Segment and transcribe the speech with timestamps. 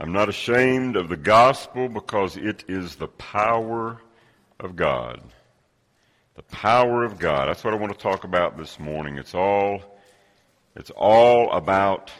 [0.00, 4.00] I'm not ashamed of the gospel because it is the power
[4.60, 5.20] of God.
[6.36, 7.48] The power of God.
[7.48, 9.18] That's what I want to talk about this morning.
[9.18, 9.98] It's all,
[10.76, 12.12] it's all about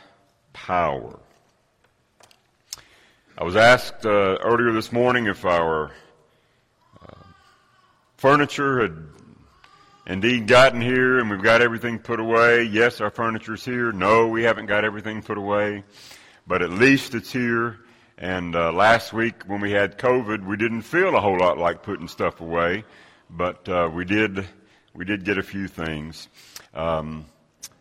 [0.52, 1.20] power.
[3.36, 5.92] I was asked uh, earlier this morning if our
[7.00, 7.22] uh,
[8.16, 9.06] furniture had
[10.08, 12.64] indeed gotten here and we've got everything put away.
[12.64, 13.92] Yes, our furniture's here.
[13.92, 15.84] No, we haven't got everything put away
[16.48, 17.78] but at least it's here.
[18.16, 21.82] And uh, last week when we had COVID, we didn't feel a whole lot like
[21.82, 22.84] putting stuff away,
[23.30, 24.44] but uh, we did.
[24.94, 26.28] We did get a few things.
[26.74, 27.26] Um,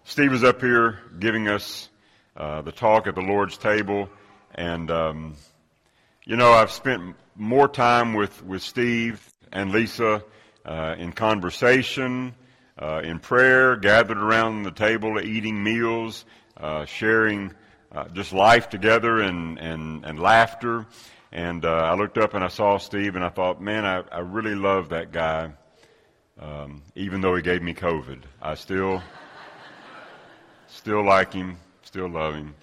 [0.04, 1.90] Steve was up here giving us
[2.36, 4.10] uh, the talk at the Lord's table,
[4.54, 5.36] and um,
[6.26, 10.24] you know I've spent more time with with Steve and Lisa
[10.66, 12.36] uh, in conversation,
[12.78, 16.26] uh, in prayer, gathered around the table, eating meals,
[16.58, 17.54] uh, sharing
[17.92, 20.86] uh, just life together and, and, and laughter.
[21.32, 24.20] And uh, I looked up and I saw Steve and I thought, man, I, I
[24.20, 25.52] really love that guy.
[26.40, 29.02] Um, even though he gave me COVID, I still,
[30.68, 32.56] still like him, still love him.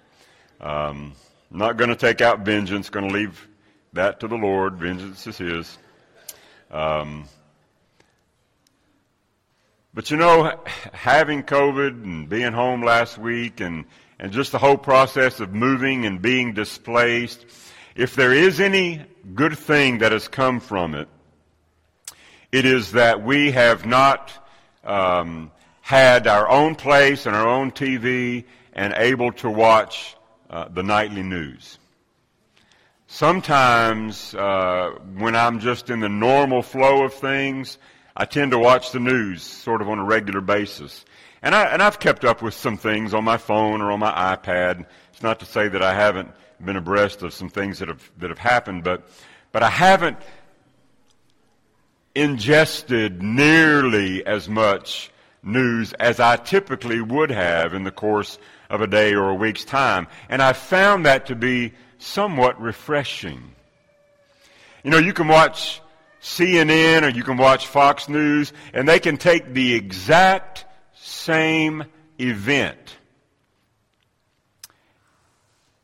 [0.61, 1.15] Um,
[1.51, 2.91] not going to take out vengeance.
[2.91, 3.49] Going to leave
[3.93, 4.77] that to the Lord.
[4.77, 5.79] Vengeance is His.
[6.71, 7.27] Um,
[9.93, 10.59] but you know,
[10.93, 13.85] having COVID and being home last week and
[14.19, 17.45] and just the whole process of moving and being displaced,
[17.95, 21.09] if there is any good thing that has come from it,
[22.53, 24.33] it is that we have not
[24.85, 30.17] um, had our own place and our own TV and able to watch
[30.51, 31.79] uh, the nightly news.
[33.07, 37.79] Sometimes, uh, when I'm just in the normal flow of things,
[38.17, 41.05] I tend to watch the news sort of on a regular basis.
[41.45, 44.11] And, I, and I've kept up with some things on my phone or on my
[44.35, 44.87] iPad.
[45.13, 46.31] It's not to say that I haven't
[46.65, 49.07] been abreast of some things that have, that have happened, but,
[49.53, 50.17] but I haven't
[52.15, 55.11] ingested nearly as much
[55.43, 58.39] news as I typically would have in the course
[58.71, 60.07] of a day or a week's time.
[60.31, 63.53] And I found that to be somewhat refreshing.
[64.83, 65.83] You know, you can watch
[66.23, 70.65] CNN or you can watch Fox News and they can take the exact
[71.05, 71.85] same
[72.19, 72.97] event.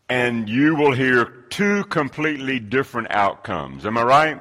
[0.08, 3.84] And you will hear two completely different outcomes.
[3.84, 4.40] Am I right?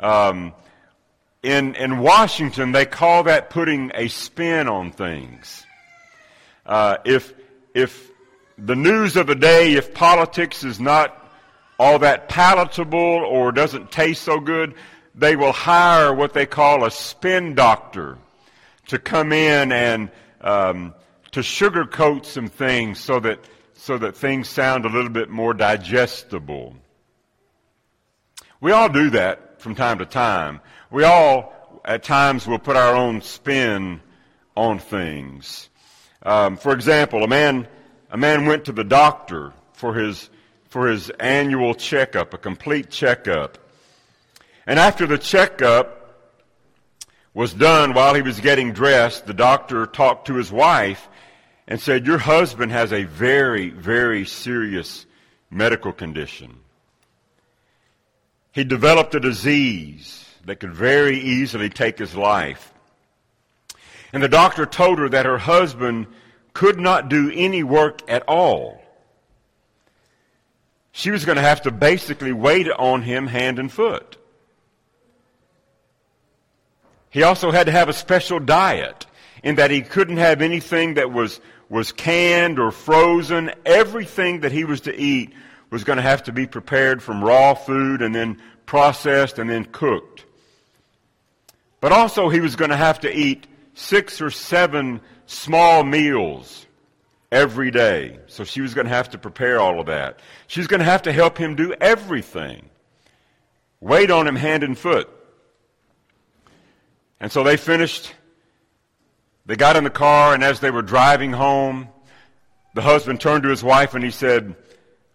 [0.00, 0.52] Um,
[1.44, 5.64] in, in Washington, they call that putting a spin on things.
[6.66, 7.32] Uh, if,
[7.72, 8.10] if
[8.58, 11.14] the news of the day, if politics is not
[11.78, 14.74] all that palatable or doesn't taste so good,
[15.14, 18.18] they will hire what they call a spin doctor
[18.88, 20.10] to come in and
[20.40, 20.94] um,
[21.32, 23.38] to sugarcoat some things so that
[23.74, 26.74] so that things sound a little bit more digestible.
[28.60, 30.60] We all do that from time to time.
[30.90, 34.00] We all, at times, will put our own spin
[34.56, 35.68] on things.
[36.24, 37.68] Um, for example, a man
[38.10, 40.28] a man went to the doctor for his
[40.70, 43.58] for his annual checkup, a complete checkup.
[44.66, 45.97] And after the checkup,
[47.38, 51.08] was done while he was getting dressed, the doctor talked to his wife
[51.68, 55.06] and said, Your husband has a very, very serious
[55.48, 56.56] medical condition.
[58.50, 62.74] He developed a disease that could very easily take his life.
[64.12, 66.08] And the doctor told her that her husband
[66.54, 68.82] could not do any work at all.
[70.90, 74.17] She was going to have to basically wait on him hand and foot.
[77.10, 79.06] He also had to have a special diet
[79.42, 83.52] in that he couldn't have anything that was, was canned or frozen.
[83.64, 85.32] Everything that he was to eat
[85.70, 89.64] was going to have to be prepared from raw food and then processed and then
[89.64, 90.24] cooked.
[91.80, 96.66] But also he was going to have to eat six or seven small meals
[97.30, 98.18] every day.
[98.26, 100.20] So she was going to have to prepare all of that.
[100.46, 102.68] She's going to have to help him do everything.
[103.80, 105.08] Wait on him hand and foot.
[107.20, 108.14] And so they finished.
[109.46, 111.88] They got in the car, and as they were driving home,
[112.74, 114.54] the husband turned to his wife and he said,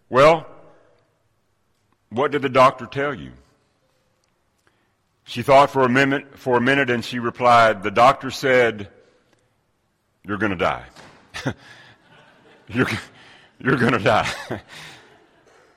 [0.08, 0.46] Well,
[2.10, 3.32] what did the doctor tell you?
[5.24, 8.90] She thought for a minute, for a minute and she replied, The doctor said,
[10.26, 10.84] You're going to die.
[12.68, 12.88] you're
[13.58, 14.28] you're going to die.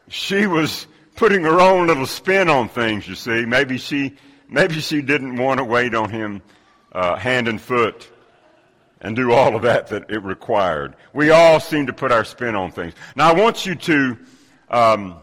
[0.09, 3.45] she was putting her own little spin on things, you see.
[3.45, 4.17] Maybe she
[4.49, 6.41] Maybe she didn't want to wait on him
[6.91, 8.09] uh, hand and foot
[9.01, 10.95] and do all of that that it required.
[11.13, 12.93] We all seem to put our spin on things.
[13.15, 14.17] Now I want you to
[14.69, 15.15] Um,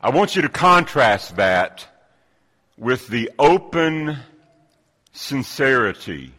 [0.00, 1.86] I want you to contrast that
[2.76, 4.18] with the open
[5.12, 6.34] sincerity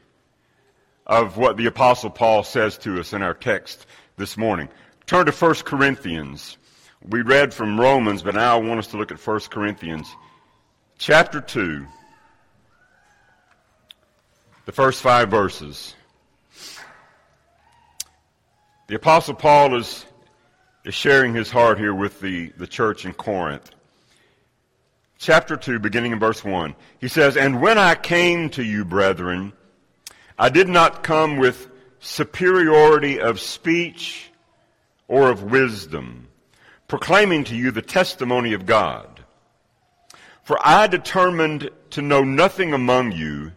[1.08, 3.88] of what the Apostle Paul says to us in our text
[4.18, 4.70] this morning.
[5.08, 6.58] Turn to 1 Corinthians.
[7.10, 10.08] We read from Romans, but now I want us to look at 1 Corinthians
[10.98, 11.86] chapter 2,
[14.66, 15.96] the first five verses.
[18.88, 20.06] The Apostle Paul is,
[20.84, 23.72] is sharing his heart here with the, the church in Corinth.
[25.18, 26.76] Chapter 2, beginning in verse 1.
[27.00, 29.54] He says, And when I came to you, brethren,
[30.38, 31.70] I did not come with
[32.00, 34.30] superiority of speech
[35.08, 36.28] or of wisdom,
[36.88, 39.15] proclaiming to you the testimony of God.
[40.46, 43.52] For I determined to know nothing among you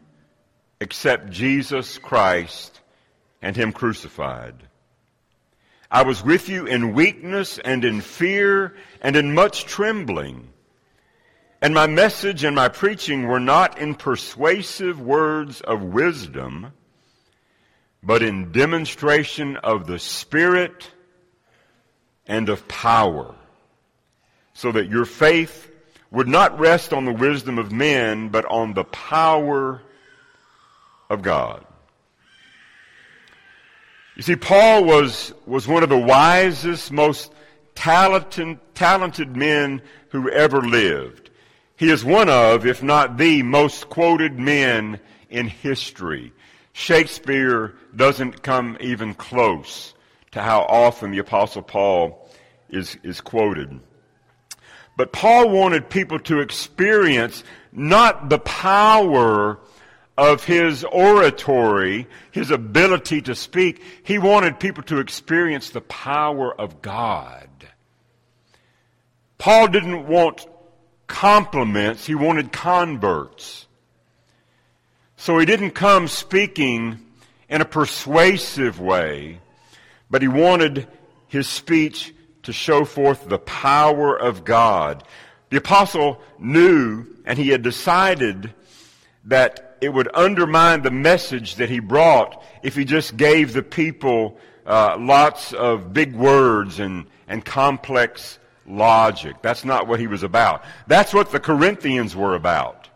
[0.81, 2.81] except Jesus Christ
[3.43, 4.55] and Him crucified.
[5.91, 10.49] I was with you in weakness and in fear and in much trembling.
[11.61, 16.73] And my message and my preaching were not in persuasive words of wisdom,
[18.03, 20.91] but in demonstration of the Spirit
[22.27, 23.35] and of power,
[24.55, 25.68] so that your faith
[26.11, 29.83] would not rest on the wisdom of men, but on the power
[31.11, 31.65] of God.
[34.17, 37.33] You see, Paul was, was one of the wisest, most
[37.75, 41.31] talented, talented men who ever lived.
[41.77, 44.99] He is one of, if not the most quoted men
[45.31, 46.33] in history.
[46.73, 49.95] Shakespeare doesn't come even close
[50.33, 52.29] to how often the apostle Paul
[52.69, 53.79] is, is quoted.
[54.99, 59.61] But Paul wanted people to experience not the power
[60.17, 63.81] of his oratory, his ability to speak.
[64.03, 67.49] He wanted people to experience the power of God.
[69.39, 70.45] Paul didn't want
[71.07, 73.69] compliments, he wanted converts.
[75.17, 76.99] So he didn't come speaking
[77.49, 79.39] in a persuasive way,
[80.11, 80.89] but he wanted
[81.29, 82.13] his speech
[82.43, 85.05] to show forth the power of God.
[85.51, 88.53] The apostle knew and he had decided
[89.25, 94.39] that it would undermine the message that he brought if he just gave the people
[94.67, 99.37] uh, lots of big words and, and complex logic.
[99.43, 100.65] That's not what he was about.
[100.87, 102.89] That's what the Corinthians were about.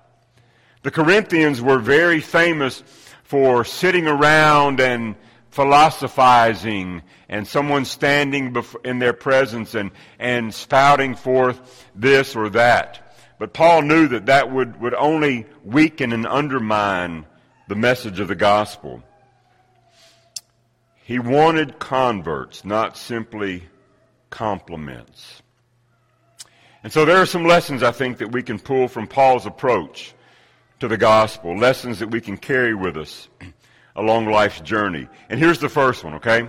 [0.83, 2.83] The Corinthians were very famous
[3.25, 5.15] for sitting around and
[5.53, 13.15] philosophizing and someone standing in their presence and, and spouting forth this or that.
[13.39, 17.27] But Paul knew that that would, would only weaken and undermine
[17.69, 19.03] the message of the gospel.
[21.05, 23.65] He wanted converts, not simply
[24.31, 25.43] compliments.
[26.83, 30.15] And so there are some lessons I think that we can pull from Paul's approach
[30.81, 33.29] to the gospel, lessons that we can carry with us
[33.95, 35.09] along life's journey.
[35.29, 36.49] And here's the first one, okay?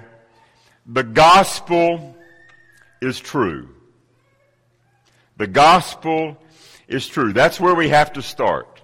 [0.86, 2.16] The gospel
[3.01, 3.69] is true.
[5.38, 6.38] The gospel
[6.88, 7.34] is true.
[7.34, 8.81] That's where we have to start.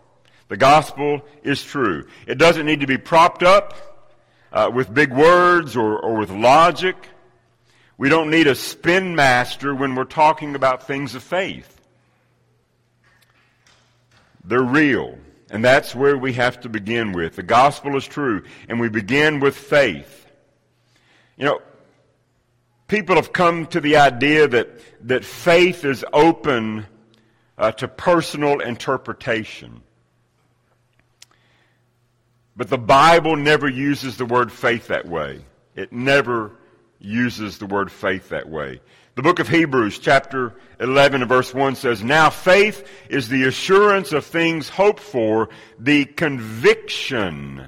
[0.47, 2.07] The gospel is true.
[2.27, 3.75] It doesn't need to be propped up
[4.51, 6.95] uh, with big words or, or with logic.
[7.97, 11.75] We don't need a spin master when we're talking about things of faith.
[14.43, 15.17] They're real.
[15.51, 17.35] And that's where we have to begin with.
[17.35, 20.27] The gospel is true, and we begin with faith.
[21.37, 21.61] You know,
[22.87, 24.69] people have come to the idea that,
[25.07, 26.85] that faith is open
[27.57, 29.81] uh, to personal interpretation.
[32.55, 35.45] But the Bible never uses the word faith that way.
[35.75, 36.51] It never
[36.99, 38.81] uses the word faith that way.
[39.19, 44.23] The book of Hebrews chapter 11 verse 1 says, Now faith is the assurance of
[44.23, 47.67] things hoped for, the conviction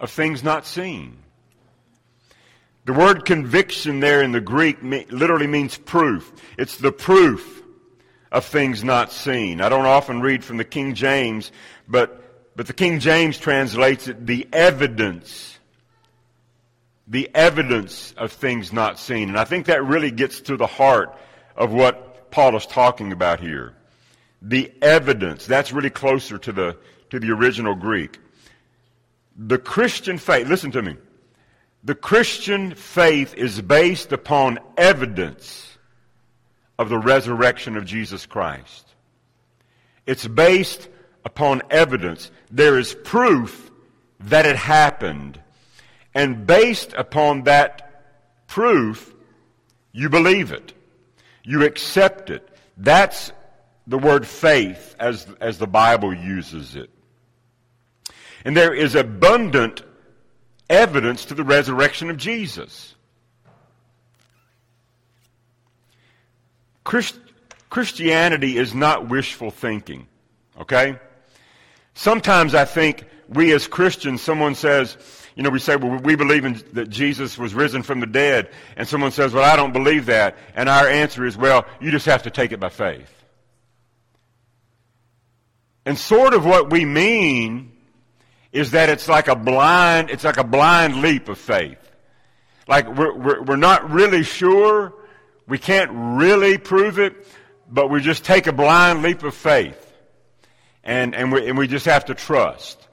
[0.00, 1.18] of things not seen.
[2.86, 6.32] The word conviction there in the Greek literally means proof.
[6.58, 7.62] It's the proof
[8.32, 9.60] of things not seen.
[9.60, 11.52] I don't often read from the King James,
[11.86, 15.51] but, but the King James translates it the evidence
[17.12, 19.28] the evidence of things not seen.
[19.28, 21.14] And I think that really gets to the heart
[21.54, 23.74] of what Paul is talking about here.
[24.40, 25.44] The evidence.
[25.44, 26.78] That's really closer to the,
[27.10, 28.18] to the original Greek.
[29.36, 30.96] The Christian faith, listen to me.
[31.84, 35.76] The Christian faith is based upon evidence
[36.78, 38.86] of the resurrection of Jesus Christ.
[40.06, 40.88] It's based
[41.26, 42.30] upon evidence.
[42.50, 43.70] There is proof
[44.20, 45.41] that it happened
[46.14, 49.14] and based upon that proof,
[49.92, 50.72] you believe it.
[51.42, 52.48] You accept it.
[52.76, 53.32] That's
[53.86, 56.90] the word faith as, as the Bible uses it.
[58.44, 59.82] And there is abundant
[60.68, 62.94] evidence to the resurrection of Jesus.
[66.84, 67.18] Christ,
[67.70, 70.06] Christianity is not wishful thinking,
[70.60, 70.98] okay?
[71.94, 74.96] Sometimes I think we as Christians, someone says,
[75.34, 78.50] you know, we say, well, we believe in, that Jesus was risen from the dead,
[78.76, 80.36] and someone says, well, I don't believe that.
[80.54, 83.10] And our answer is, well, you just have to take it by faith.
[85.84, 87.72] And sort of what we mean
[88.52, 91.78] is that it's like a blind, it's like a blind leap of faith.
[92.68, 94.92] Like we're, we're, we're not really sure,
[95.48, 97.26] we can't really prove it,
[97.68, 99.78] but we just take a blind leap of faith.
[100.84, 102.86] And, and, we, and we just have to trust.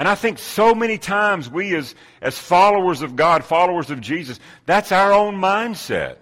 [0.00, 4.40] And I think so many times we as, as followers of God, followers of Jesus,
[4.64, 6.16] that's our own mindset.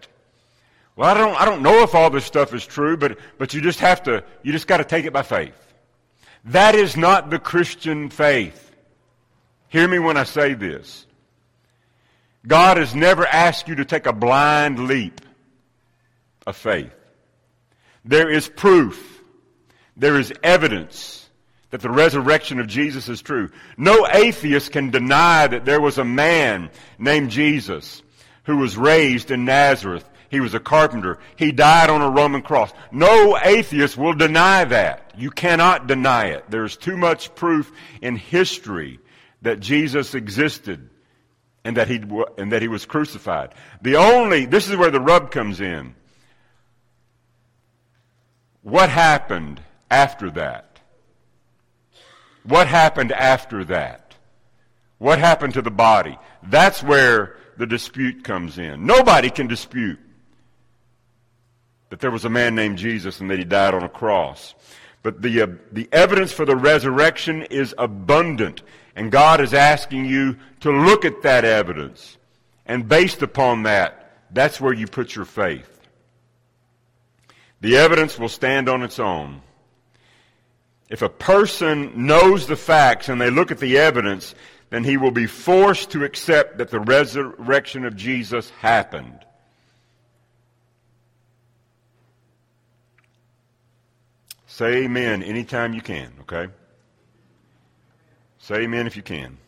[0.96, 3.60] Well, I don't, I don't know if all this stuff is true, but, but you
[3.60, 5.54] just have to, you just got to take it by faith.
[6.46, 8.74] That is not the Christian faith.
[9.68, 11.06] Hear me when I say this.
[12.44, 15.20] God has never asked you to take a blind leap
[16.48, 16.90] of faith.
[18.04, 19.22] There is proof.
[19.96, 21.17] There is evidence
[21.70, 23.50] that the resurrection of Jesus is true.
[23.76, 28.02] No atheist can deny that there was a man named Jesus
[28.44, 30.08] who was raised in Nazareth.
[30.30, 31.18] He was a carpenter.
[31.36, 32.72] He died on a Roman cross.
[32.90, 35.12] No atheist will deny that.
[35.16, 36.44] You cannot deny it.
[36.48, 37.70] There's too much proof
[38.00, 39.00] in history
[39.42, 40.90] that Jesus existed
[41.64, 42.02] and that he
[42.38, 43.54] and that he was crucified.
[43.82, 45.94] The only this is where the rub comes in.
[48.62, 50.67] What happened after that?
[52.44, 54.14] What happened after that?
[54.98, 56.18] What happened to the body?
[56.42, 58.86] That's where the dispute comes in.
[58.86, 59.98] Nobody can dispute
[61.90, 64.54] that there was a man named Jesus and that he died on a cross.
[65.02, 68.62] But the, uh, the evidence for the resurrection is abundant.
[68.94, 72.18] And God is asking you to look at that evidence.
[72.66, 75.80] And based upon that, that's where you put your faith.
[77.60, 79.40] The evidence will stand on its own.
[80.88, 84.34] If a person knows the facts and they look at the evidence,
[84.70, 89.18] then he will be forced to accept that the resurrection of Jesus happened.
[94.46, 96.52] Say amen anytime you can, okay?
[98.38, 99.38] Say amen if you can.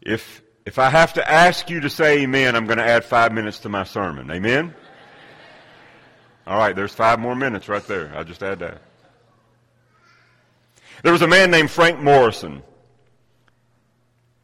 [0.00, 3.32] If, if I have to ask you to say amen, I'm going to add five
[3.32, 4.30] minutes to my sermon.
[4.30, 4.74] Amen?
[6.46, 8.12] All right, there's five more minutes right there.
[8.14, 8.82] I'll just add that.
[11.02, 12.62] There was a man named Frank Morison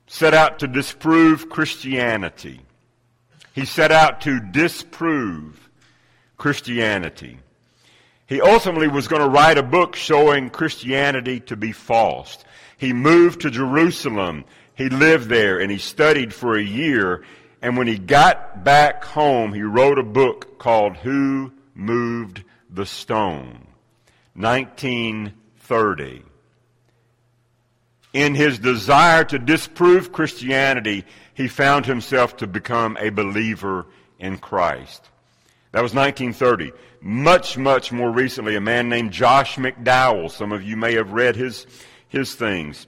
[0.08, 2.60] set out to disprove Christianity.
[3.54, 5.70] He set out to disprove
[6.36, 7.38] Christianity.
[8.26, 12.38] He ultimately was going to write a book showing Christianity to be false.
[12.76, 14.44] He moved to Jerusalem.
[14.74, 17.24] He lived there and he studied for a year.
[17.62, 23.66] And when he got back home, he wrote a book called Who Moved the Stone?
[24.34, 26.24] 1930.
[28.12, 33.86] In his desire to disprove Christianity, he found himself to become a believer
[34.18, 35.08] in Christ.
[35.72, 36.72] That was 1930.
[37.00, 40.30] Much, much more recently, a man named Josh McDowell.
[40.30, 41.66] Some of you may have read his,
[42.08, 42.86] his things.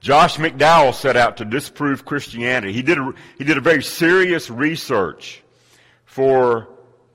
[0.00, 2.72] Josh McDowell set out to disprove Christianity.
[2.72, 5.42] He did a, he did a very serious research
[6.04, 6.68] for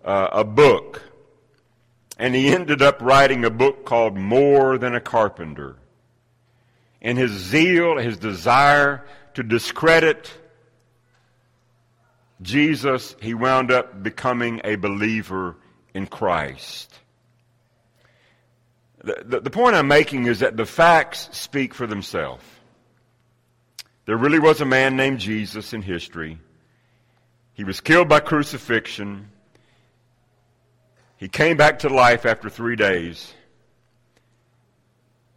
[0.03, 1.01] uh, a book.
[2.17, 5.77] And he ended up writing a book called More Than a Carpenter.
[7.05, 10.33] In his zeal, his desire to discredit
[12.41, 15.55] Jesus, he wound up becoming a believer
[15.93, 16.91] in Christ.
[19.03, 22.43] The, the, the, point I'm making is that the facts speak for themselves.
[24.05, 26.39] There really was a man named Jesus in history.
[27.53, 29.29] He was killed by crucifixion.
[31.17, 33.31] He came back to life after three days.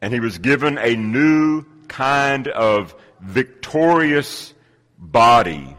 [0.01, 4.55] And he was given a new kind of victorious
[4.99, 5.77] body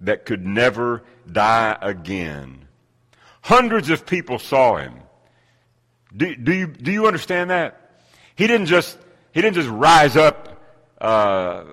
[0.00, 2.68] that could never die again.
[3.42, 4.94] Hundreds of people saw him.
[6.16, 8.02] Do, do, you, do you understand that?
[8.36, 8.96] He didn't just,
[9.32, 10.62] he didn't just rise up
[11.00, 11.64] uh,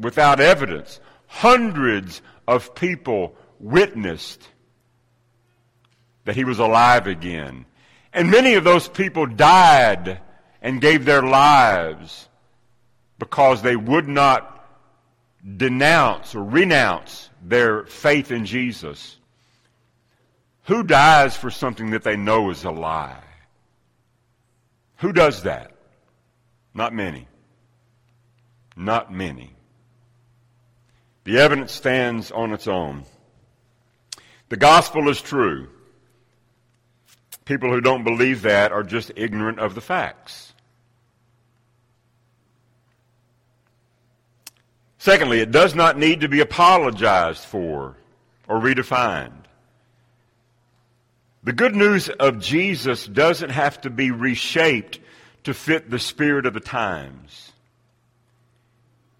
[0.00, 1.00] without evidence.
[1.26, 4.42] Hundreds of people witnessed
[6.24, 7.66] that he was alive again.
[8.12, 10.20] And many of those people died
[10.62, 12.28] and gave their lives
[13.18, 14.54] because they would not
[15.56, 19.16] denounce or renounce their faith in Jesus.
[20.64, 23.22] Who dies for something that they know is a lie?
[24.96, 25.72] Who does that?
[26.74, 27.26] Not many.
[28.76, 29.52] Not many.
[31.24, 33.04] The evidence stands on its own.
[34.48, 35.68] The gospel is true.
[37.44, 40.47] People who don't believe that are just ignorant of the facts.
[45.08, 47.96] Secondly, it does not need to be apologized for
[48.46, 49.44] or redefined.
[51.42, 55.00] The good news of Jesus doesn't have to be reshaped
[55.44, 57.52] to fit the spirit of the times.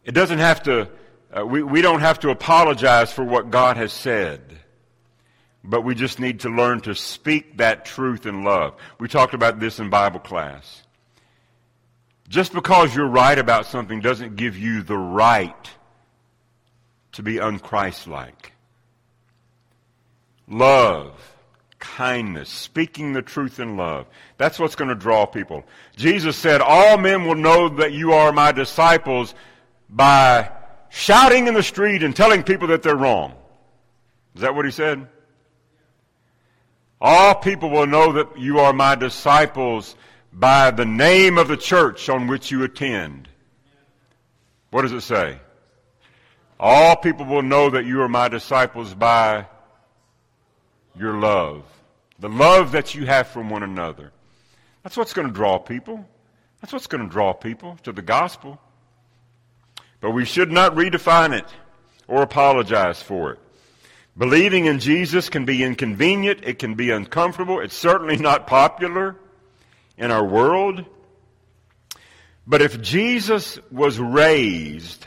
[0.04, 0.90] It doesn't have to,
[1.34, 4.42] uh, we, we don't have to apologize for what God has said.
[5.64, 8.74] But we just need to learn to speak that truth in love.
[9.00, 10.82] We talked about this in Bible class.
[12.28, 15.70] Just because you're right about something doesn't give you the right
[17.18, 18.52] to be unchristlike.
[20.46, 21.34] Love,
[21.80, 24.06] kindness, speaking the truth in love.
[24.36, 25.64] That's what's going to draw people.
[25.96, 29.34] Jesus said, All men will know that you are my disciples
[29.90, 30.48] by
[30.90, 33.34] shouting in the street and telling people that they're wrong.
[34.36, 35.04] Is that what he said?
[37.00, 39.96] All people will know that you are my disciples
[40.32, 43.28] by the name of the church on which you attend.
[44.70, 45.40] What does it say?
[46.60, 49.46] All people will know that you are my disciples by
[50.98, 51.64] your love.
[52.18, 54.12] The love that you have for one another.
[54.82, 56.04] That's what's going to draw people.
[56.60, 58.60] That's what's going to draw people to the gospel.
[60.00, 61.46] But we should not redefine it
[62.08, 63.38] or apologize for it.
[64.16, 66.40] Believing in Jesus can be inconvenient.
[66.42, 67.60] It can be uncomfortable.
[67.60, 69.14] It's certainly not popular
[69.96, 70.84] in our world.
[72.44, 75.06] But if Jesus was raised,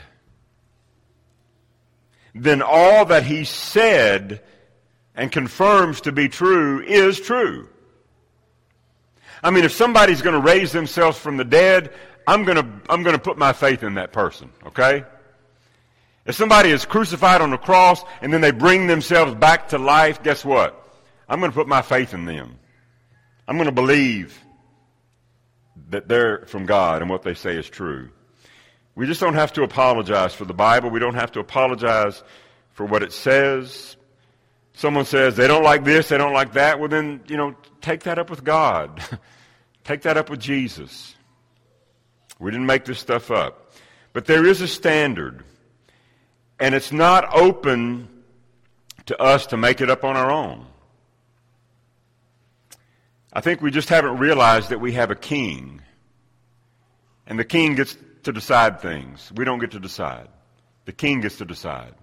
[2.34, 4.42] then all that he said
[5.14, 7.68] and confirms to be true is true.
[9.42, 11.92] I mean, if somebody's going to raise themselves from the dead,
[12.26, 15.04] I'm going to, I'm going to put my faith in that person, okay?
[16.24, 20.22] If somebody is crucified on the cross and then they bring themselves back to life,
[20.22, 20.78] guess what?
[21.28, 22.58] I'm going to put my faith in them.
[23.48, 24.38] I'm going to believe
[25.90, 28.10] that they're from God and what they say is true.
[28.94, 30.90] We just don't have to apologize for the Bible.
[30.90, 32.22] We don't have to apologize
[32.72, 33.96] for what it says.
[34.74, 36.78] Someone says they don't like this, they don't like that.
[36.78, 39.02] Well, then, you know, take that up with God.
[39.84, 41.14] take that up with Jesus.
[42.38, 43.72] We didn't make this stuff up.
[44.12, 45.44] But there is a standard.
[46.58, 48.08] And it's not open
[49.06, 50.66] to us to make it up on our own.
[53.32, 55.80] I think we just haven't realized that we have a king.
[57.26, 59.32] And the king gets to decide things.
[59.34, 60.28] We don't get to decide.
[60.84, 61.94] The king gets to decide.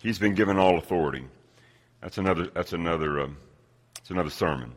[0.00, 1.24] He's been given all authority.
[2.00, 3.36] That's another, that's another, um,
[3.94, 4.72] that's another sermon.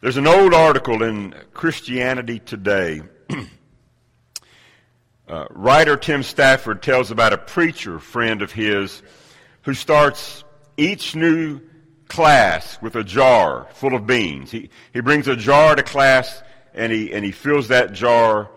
[0.00, 3.02] There's an old article in Christianity Today
[5.28, 9.02] uh, writer Tim Stafford tells about a preacher friend of his
[9.62, 10.44] who starts
[10.76, 11.60] each new
[12.08, 14.50] class with a jar full of beans.
[14.50, 16.42] He, he brings a jar to class
[16.74, 18.50] and he, and he fills that jar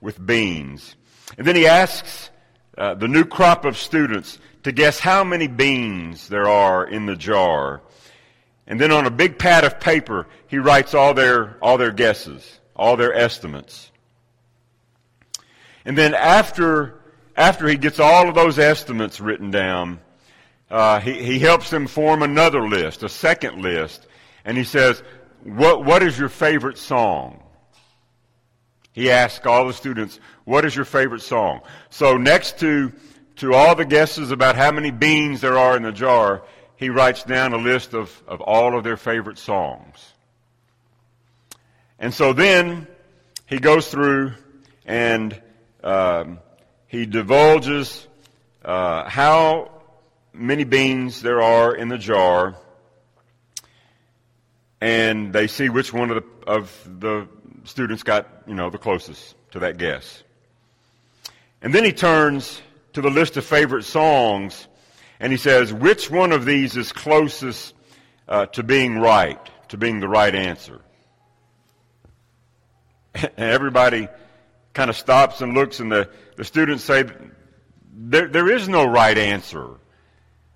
[0.00, 0.96] with beans.
[1.38, 2.30] And then he asks
[2.76, 7.16] uh, the new crop of students to guess how many beans there are in the
[7.16, 7.82] jar.
[8.66, 12.60] And then on a big pad of paper, he writes all their, all their guesses,
[12.74, 13.90] all their estimates.
[15.84, 17.00] And then after,
[17.36, 20.00] after he gets all of those estimates written down,
[20.68, 24.06] uh, he, he helps them form another list, a second list.
[24.44, 25.00] And he says,
[25.44, 27.40] what, what is your favorite song?
[28.96, 31.60] He asks all the students, what is your favorite song?
[31.90, 32.94] So next to,
[33.36, 36.44] to all the guesses about how many beans there are in the jar,
[36.76, 40.14] he writes down a list of, of all of their favorite songs.
[41.98, 42.86] And so then
[43.44, 44.32] he goes through
[44.86, 45.38] and
[45.84, 46.38] um,
[46.86, 48.08] he divulges
[48.64, 49.72] uh, how
[50.32, 52.56] many beans there are in the jar,
[54.80, 57.28] and they see which one of the, of the
[57.66, 60.22] students got, you know, the closest to that guess.
[61.60, 62.60] And then he turns
[62.92, 64.68] to the list of favorite songs,
[65.20, 67.74] and he says, which one of these is closest
[68.28, 70.80] uh, to being right, to being the right answer?
[73.36, 74.08] And everybody
[74.74, 77.04] kind of stops and looks, and the, the students say,
[77.94, 79.70] there, there is no right answer.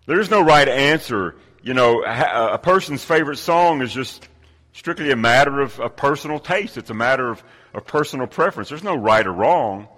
[0.06, 1.36] There is no right answer.
[1.62, 4.28] You know, a, a person's favorite song is just
[4.72, 6.76] strictly a matter of, of personal taste.
[6.76, 7.42] It's a matter of,
[7.74, 8.68] of personal preference.
[8.68, 9.88] There's no right or wrong.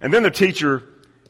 [0.00, 0.82] And then the teacher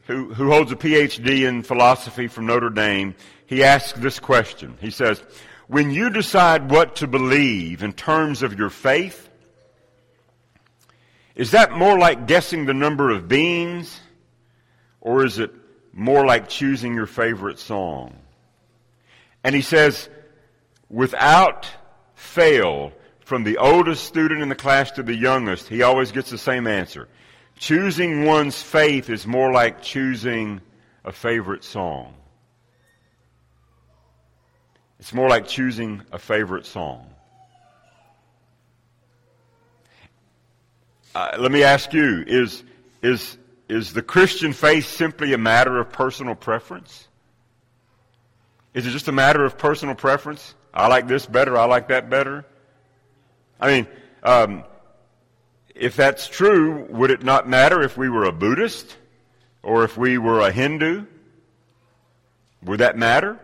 [0.07, 3.15] who, who holds a PhD in philosophy from Notre Dame,
[3.45, 4.77] he asks this question.
[4.81, 5.23] He says,
[5.67, 9.29] when you decide what to believe in terms of your faith,
[11.35, 13.99] is that more like guessing the number of beans,
[15.01, 15.51] or is it
[15.91, 18.15] more like choosing your favorite song?
[19.43, 20.09] And he says,
[20.89, 21.67] without
[22.23, 26.37] fail, from the oldest student in the class to the youngest, he always gets the
[26.37, 27.07] same answer.
[27.57, 30.61] Choosing one's faith is more like choosing
[31.05, 32.13] a favorite song.
[34.99, 37.07] It's more like choosing a favorite song.
[41.13, 42.63] Uh, let me ask you, is,
[43.01, 43.37] is,
[43.69, 47.07] is the Christian faith simply a matter of personal preference?
[48.73, 50.55] Is it just a matter of personal preference?
[50.73, 52.45] I like this better, I like that better.
[53.59, 53.87] I mean,
[54.23, 54.63] um,
[55.75, 58.95] if that's true, would it not matter if we were a Buddhist
[59.61, 61.05] or if we were a Hindu?
[62.63, 63.39] Would that matter?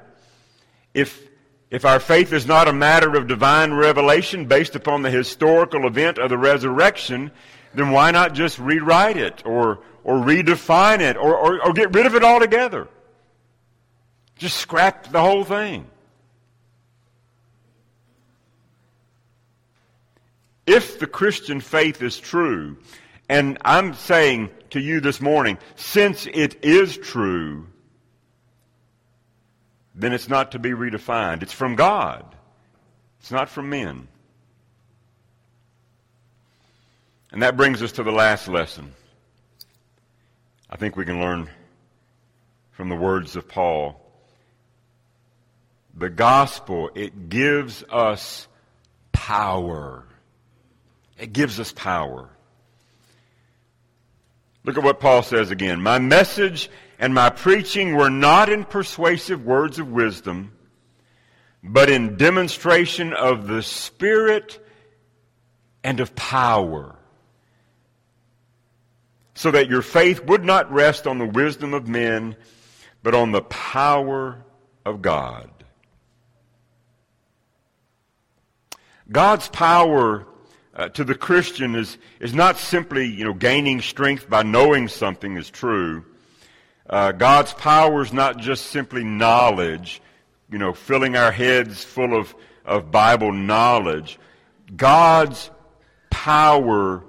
[0.94, 1.28] If,
[1.70, 6.18] if our faith is not a matter of divine revelation based upon the historical event
[6.18, 7.32] of the resurrection,
[7.74, 12.06] then why not just rewrite it or, or redefine it or, or, or get rid
[12.06, 12.88] of it altogether?
[14.38, 15.86] Just scrap the whole thing.
[20.70, 22.78] If the Christian faith is true,
[23.28, 27.66] and I'm saying to you this morning, since it is true,
[29.96, 31.42] then it's not to be redefined.
[31.42, 32.24] It's from God.
[33.20, 34.08] It's not from men.
[37.32, 38.94] And that brings us to the last lesson.
[40.70, 41.50] I think we can learn
[42.74, 44.00] from the words of Paul.
[45.96, 48.48] The gospel, it gives us
[49.12, 50.06] power.
[51.20, 52.30] It gives us power.
[54.64, 55.82] Look at what Paul says again.
[55.82, 60.54] My message and my preaching were not in persuasive words of wisdom,
[61.64, 64.66] but in demonstration of the Spirit
[65.84, 66.96] and of power
[69.40, 72.36] so that your faith would not rest on the wisdom of men,
[73.02, 74.44] but on the power
[74.86, 75.50] of God.
[79.10, 80.28] God's power
[80.80, 85.36] uh, to the Christian is, is not simply, you know, gaining strength by knowing something
[85.36, 86.06] is true.
[86.89, 90.02] Uh, God's power is not just simply knowledge,
[90.50, 94.18] you know, filling our heads full of, of Bible knowledge.
[94.74, 95.52] God's
[96.10, 97.04] power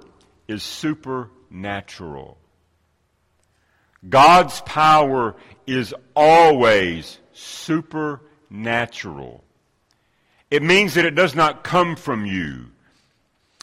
[0.49, 2.37] is supernatural.
[4.07, 9.45] God's power is always supernatural.
[10.49, 12.65] It means that it does not come from you.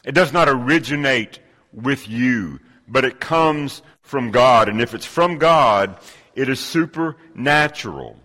[0.09, 1.38] It does not originate
[1.71, 4.71] with you, but it comes from God.
[4.71, 5.99] And if it's from God,
[6.35, 8.16] it is supernatural.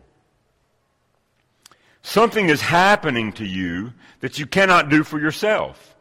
[2.01, 3.91] Something is happening to you
[4.21, 5.97] that you cannot do for yourself.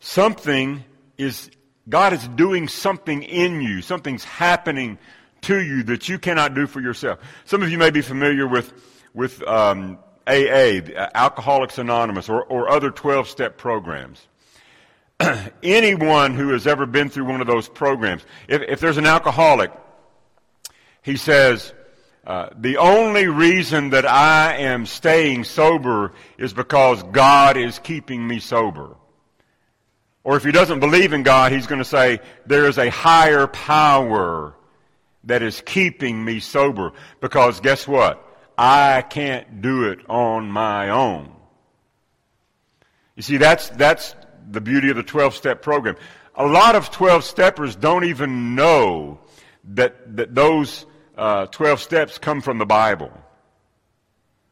[0.00, 0.82] Something
[1.18, 1.50] is
[1.86, 3.82] God is doing something in you.
[3.82, 4.98] Something's happening
[5.42, 7.18] to you that you cannot do for yourself.
[7.44, 8.72] Some of you may be familiar with,
[9.12, 10.80] with um, AA,
[11.14, 14.26] Alcoholics Anonymous, or, or other 12 step programs.
[15.62, 19.72] Anyone who has ever been through one of those programs, if, if there's an alcoholic,
[21.02, 21.72] he says,
[22.26, 28.38] uh, the only reason that I am staying sober is because God is keeping me
[28.38, 28.96] sober.
[30.24, 33.48] Or if he doesn't believe in God, he's going to say, there is a higher
[33.48, 34.54] power
[35.24, 36.92] that is keeping me sober.
[37.20, 38.24] Because guess what?
[38.56, 41.32] I can't do it on my own.
[43.16, 44.14] You see, that's, that's
[44.50, 45.96] the beauty of the 12 step program.
[46.34, 49.20] A lot of 12 steppers don't even know
[49.74, 50.86] that, that those
[51.16, 53.12] uh, 12 steps come from the Bible.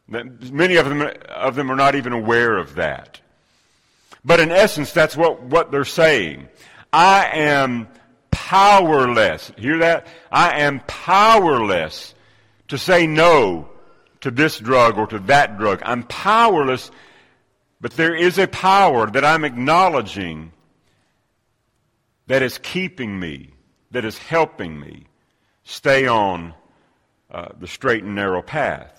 [0.09, 3.21] Many of them, of them are not even aware of that.
[4.25, 6.49] But in essence, that's what, what they're saying.
[6.93, 7.89] I am
[8.31, 9.53] powerless.
[9.57, 10.07] Hear that?
[10.31, 12.15] I am powerless
[12.69, 13.69] to say no
[14.21, 15.81] to this drug or to that drug.
[15.85, 16.91] I'm powerless,
[17.81, 20.53] but there is a power that I'm acknowledging
[22.27, 23.51] that is keeping me,
[23.91, 25.07] that is helping me
[25.65, 26.55] stay on
[27.31, 28.97] uh, the straight and narrow path.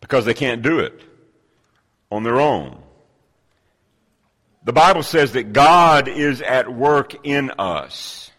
[0.00, 1.02] Because they can't do it
[2.10, 2.82] on their own.
[4.64, 8.29] The Bible says that God is at work in us.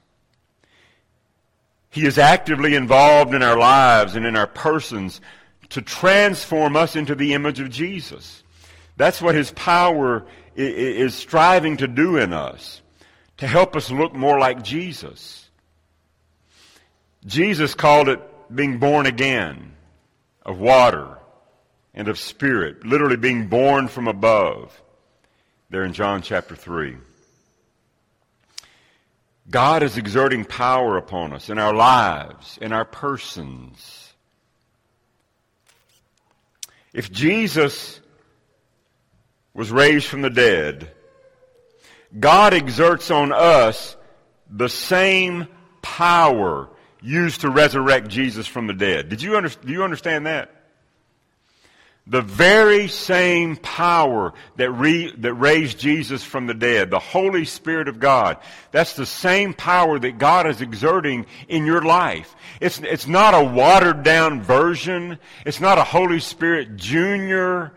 [1.91, 5.19] He is actively involved in our lives and in our persons
[5.69, 8.43] to transform us into the image of Jesus.
[8.95, 10.25] That's what His power
[10.55, 12.81] is striving to do in us,
[13.37, 15.49] to help us look more like Jesus.
[17.25, 18.21] Jesus called it
[18.53, 19.73] being born again
[20.45, 21.17] of water
[21.93, 24.81] and of spirit, literally being born from above,
[25.69, 26.95] there in John chapter 3.
[29.51, 34.13] God is exerting power upon us in our lives, in our persons.
[36.93, 37.99] If Jesus
[39.53, 40.89] was raised from the dead,
[42.17, 43.97] God exerts on us
[44.49, 45.47] the same
[45.81, 46.69] power
[47.01, 49.09] used to resurrect Jesus from the dead.
[49.09, 50.60] Did you under, do you understand that?
[52.07, 57.87] The very same power that, re, that raised Jesus from the dead, the Holy Spirit
[57.87, 58.37] of God,
[58.71, 62.35] that's the same power that God is exerting in your life.
[62.59, 65.19] It's, it's not a watered down version.
[65.45, 67.71] It's not a Holy Spirit Junior.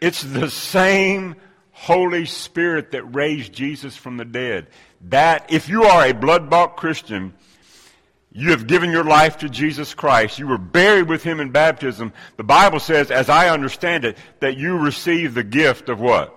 [0.00, 1.36] It's the same
[1.72, 4.68] Holy Spirit that raised Jesus from the dead.
[5.10, 7.34] That, if you are a blood bought Christian,
[8.36, 10.40] you have given your life to Jesus Christ.
[10.40, 12.12] You were buried with him in baptism.
[12.36, 16.34] The Bible says, as I understand it, that you receive the gift of what?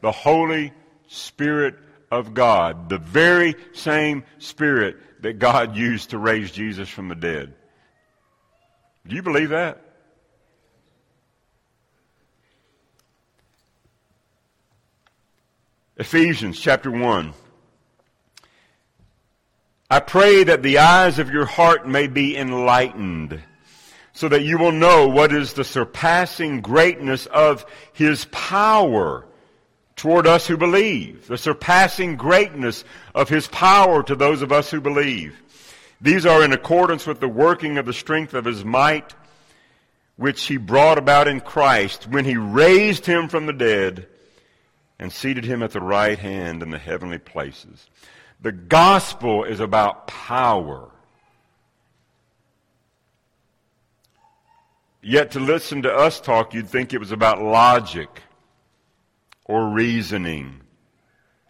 [0.00, 0.72] The Holy
[1.06, 1.74] Spirit
[2.10, 2.88] of God.
[2.88, 7.52] The very same Spirit that God used to raise Jesus from the dead.
[9.06, 9.82] Do you believe that?
[15.98, 17.34] Ephesians chapter 1.
[19.90, 23.42] I pray that the eyes of your heart may be enlightened
[24.12, 29.24] so that you will know what is the surpassing greatness of his power
[29.96, 31.26] toward us who believe.
[31.26, 35.40] The surpassing greatness of his power to those of us who believe.
[36.02, 39.14] These are in accordance with the working of the strength of his might,
[40.16, 44.06] which he brought about in Christ when he raised him from the dead
[44.98, 47.88] and seated him at the right hand in the heavenly places
[48.40, 50.90] the gospel is about power.
[55.02, 58.22] Yet to listen to us talk, you'd think it was about logic
[59.44, 60.60] or reasoning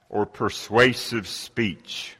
[0.08, 2.16] or persuasive speech.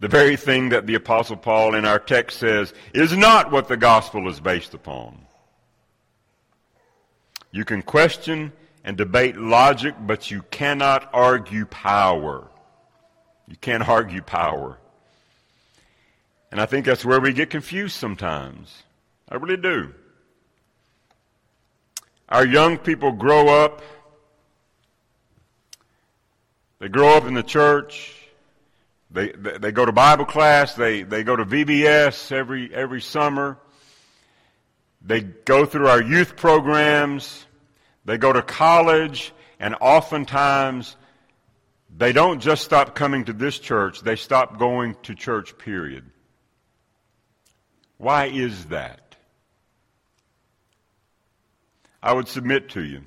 [0.00, 3.76] The very thing that the Apostle Paul in our text says is not what the
[3.76, 5.26] gospel is based upon.
[7.52, 8.52] You can question
[8.84, 12.48] and debate logic, but you cannot argue power.
[13.52, 14.78] You can't argue power.
[16.50, 18.82] And I think that's where we get confused sometimes.
[19.28, 19.92] I really do.
[22.30, 23.82] Our young people grow up,
[26.78, 28.14] they grow up in the church,
[29.10, 33.58] they, they, they go to Bible class, they, they go to VBS every, every summer,
[35.02, 37.44] they go through our youth programs,
[38.06, 40.96] they go to college, and oftentimes
[41.96, 46.04] they don't just stop coming to this church, they stop going to church, period.
[47.98, 49.16] Why is that?
[52.02, 53.02] I would submit to you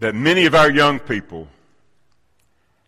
[0.00, 1.48] that many of our young people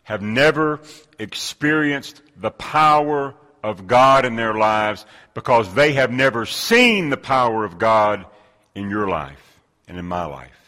[0.03, 0.81] have never
[1.19, 7.65] experienced the power of God in their lives because they have never seen the power
[7.65, 8.27] of God
[8.75, 10.66] in your life and in my life.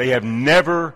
[0.00, 0.94] They have never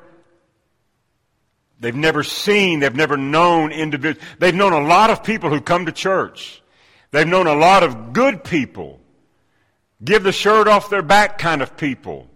[1.78, 4.26] They've never seen, they've never known individuals.
[4.38, 6.62] They've known a lot of people who come to church.
[7.10, 9.00] They've known a lot of good people.
[10.02, 12.30] Give the shirt off their back kind of people.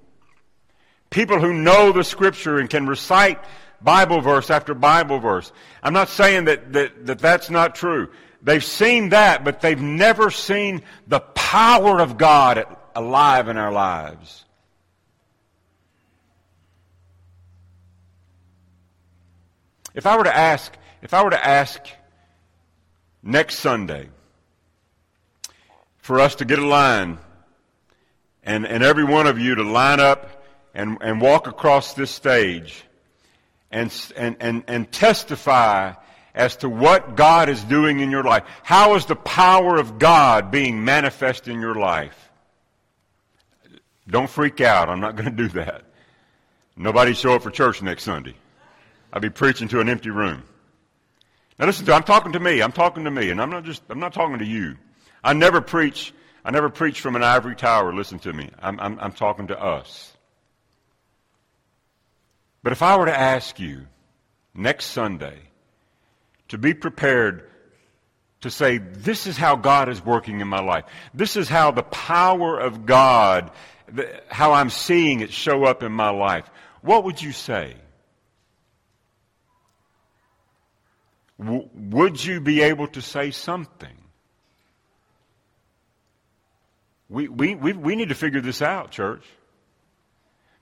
[1.09, 3.43] People who know the scripture and can recite
[3.81, 5.51] Bible verse after Bible verse.
[5.83, 8.11] I'm not saying that, that, that that's not true.
[8.43, 14.45] They've seen that, but they've never seen the power of God alive in our lives.
[19.99, 21.81] If I were to ask, if I were to ask
[23.21, 24.09] next Sunday
[25.97, 27.19] for us to get a line
[28.45, 32.85] and, and every one of you to line up and, and walk across this stage
[33.73, 35.95] and, and, and, and testify
[36.33, 38.45] as to what God is doing in your life.
[38.63, 42.31] How is the power of God being manifest in your life?
[44.07, 44.91] Don't freak out.
[44.91, 45.83] I'm not going to do that.
[46.77, 48.37] Nobody show up for church next Sunday.
[49.13, 50.43] I'd be preaching to an empty room.
[51.59, 51.97] Now listen to, me.
[51.97, 52.61] I'm talking to me.
[52.63, 54.77] I'm talking to me, and I'm not just, I'm not talking to you.
[55.25, 57.93] I never preach, I never preach from an ivory tower.
[57.93, 58.51] Listen to me.
[58.61, 60.13] I'm, I'm, I'm talking to us.
[62.63, 63.87] But if I were to ask you
[64.55, 65.39] next Sunday
[66.49, 67.49] to be prepared
[68.43, 70.85] to say, this is how God is working in my life.
[71.13, 73.51] This is how the power of God,
[74.29, 76.49] how I'm seeing it show up in my life.
[76.83, 77.75] What would you say?
[81.39, 83.97] W- would you be able to say something?
[87.09, 89.25] We, we, we, we need to figure this out, church.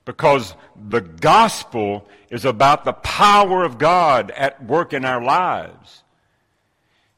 [0.04, 6.04] Because the gospel is about the power of God at work in our lives.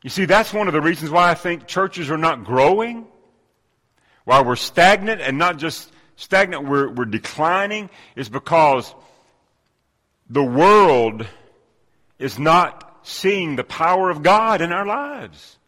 [0.03, 3.07] You see, that's one of the reasons why I think churches are not growing,
[4.25, 8.95] why we're stagnant and not just stagnant, we're, we're declining, is because
[10.31, 11.27] the world
[12.19, 15.59] is not seeing the power of God in our lives.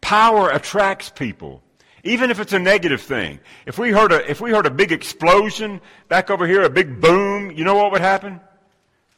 [0.00, 1.62] Power attracts people.
[2.04, 3.38] Even if it's a negative thing.
[3.64, 7.00] If we heard a, if we heard a big explosion back over here, a big
[7.00, 8.40] boom, you know what would happen?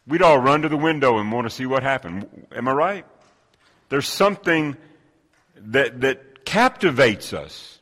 [0.06, 2.46] We'd all run to the window and want to see what happened.
[2.54, 3.06] Am I right?
[3.88, 4.76] There's something
[5.56, 7.78] that, that captivates us.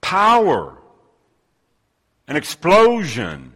[0.00, 0.78] Power.
[2.26, 3.52] An explosion.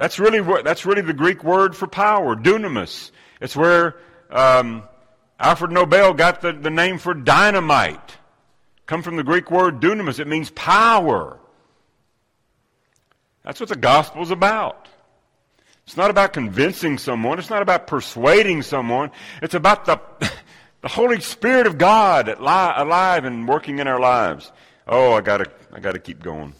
[0.00, 3.10] That's really what, that's really the Greek word for power, dunamis.
[3.38, 3.96] It's where,
[4.30, 4.84] um,
[5.38, 8.16] Alfred Nobel got the, the name for dynamite
[8.86, 10.18] come from the Greek word dunamis.
[10.18, 11.38] It means power.
[13.44, 14.88] That's what the gospel is about.
[15.86, 17.38] It's not about convincing someone.
[17.38, 19.10] It's not about persuading someone.
[19.42, 20.00] It's about the,
[20.80, 24.50] the Holy Spirit of God alive and working in our lives.
[24.88, 26.54] Oh, I gotta, I gotta keep going.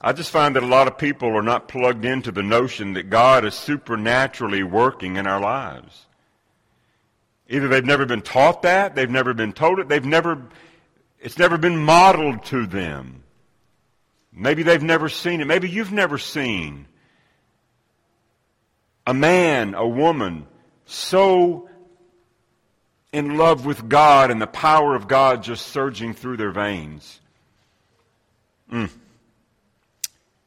[0.00, 3.10] I just find that a lot of people are not plugged into the notion that
[3.10, 6.06] God is supernaturally working in our lives.
[7.48, 10.48] Either they've never been taught that, they've never been told it, they've never,
[11.18, 13.22] it's never been modeled to them.
[14.32, 15.46] Maybe they've never seen it.
[15.46, 16.86] Maybe you've never seen
[19.06, 20.46] a man, a woman,
[20.86, 21.68] so
[23.12, 27.20] in love with God and the power of God just surging through their veins.
[28.72, 28.88] Mm.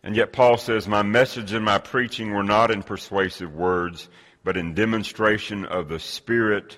[0.04, 4.10] And yet Paul says, My message and my preaching were not in persuasive words,
[4.44, 6.78] but in demonstration of the Spirit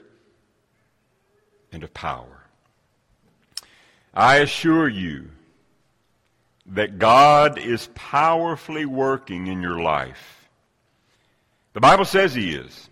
[1.72, 2.44] and of power.
[4.14, 5.30] I assure you
[6.68, 10.48] that God is powerfully working in your life.
[11.74, 12.90] The Bible says He is.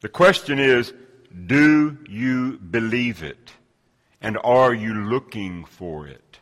[0.00, 0.92] The question is,
[1.46, 3.52] do you believe it?
[4.20, 6.40] And are you looking for it?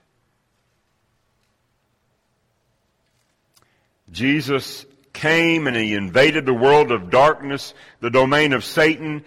[4.11, 9.25] Jesus came and he invaded the world of darkness, the domain of Satan.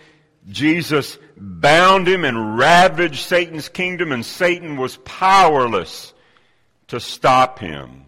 [0.49, 6.13] Jesus bound him and ravaged Satan's kingdom, and Satan was powerless
[6.87, 8.05] to stop him.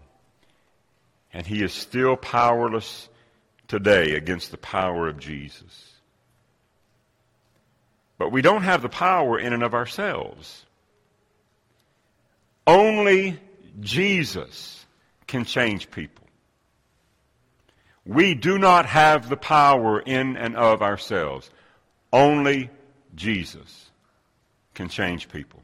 [1.32, 3.08] And he is still powerless
[3.68, 5.94] today against the power of Jesus.
[8.18, 10.66] But we don't have the power in and of ourselves.
[12.66, 13.38] Only
[13.80, 14.84] Jesus
[15.26, 16.19] can change people.
[18.06, 21.50] We do not have the power in and of ourselves.
[22.12, 22.70] Only
[23.14, 23.90] Jesus
[24.74, 25.62] can change people.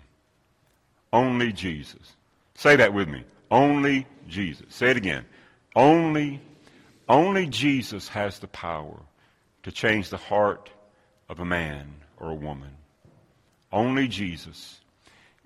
[1.13, 2.15] Only Jesus.
[2.55, 3.25] Say that with me.
[3.51, 4.67] Only Jesus.
[4.69, 5.25] Say it again.
[5.75, 6.41] Only,
[7.09, 9.01] only Jesus has the power
[9.63, 10.71] to change the heart
[11.29, 12.77] of a man or a woman.
[13.73, 14.81] Only Jesus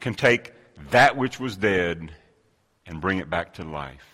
[0.00, 0.52] can take
[0.90, 2.12] that which was dead
[2.86, 4.09] and bring it back to life.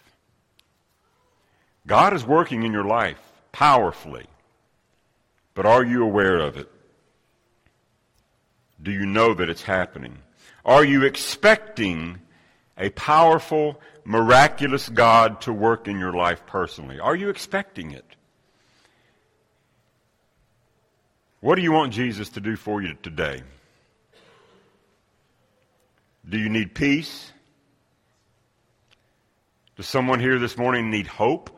[1.86, 3.20] God is working in your life
[3.52, 4.26] powerfully,
[5.54, 6.68] but are you aware of it?
[8.82, 10.18] Do you know that it's happening?
[10.64, 12.18] Are you expecting
[12.76, 16.98] a powerful, miraculous God to work in your life personally?
[16.98, 18.04] Are you expecting it?
[21.40, 23.42] What do you want Jesus to do for you today?
[26.28, 27.32] Do you need peace?
[29.76, 31.55] Does someone here this morning need hope?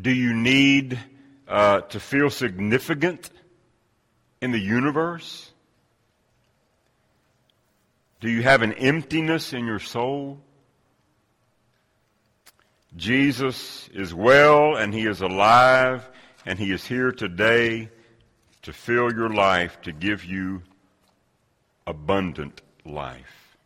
[0.00, 0.98] Do you need
[1.48, 3.30] uh, to feel significant
[4.40, 5.50] in the universe?
[8.20, 10.40] Do you have an emptiness in your soul?
[12.96, 16.08] Jesus is well and he is alive
[16.46, 17.88] and he is here today
[18.62, 20.62] to fill your life, to give you
[21.86, 23.56] abundant life.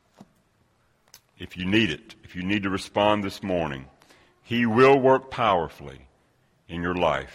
[1.38, 3.86] If you need it, if you need to respond this morning,
[4.42, 6.06] he will work powerfully
[6.72, 7.30] in your life.